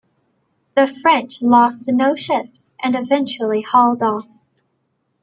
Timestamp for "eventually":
2.95-3.61